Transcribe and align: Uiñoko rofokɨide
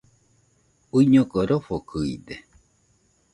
Uiñoko 0.95 1.37
rofokɨide 1.49 2.35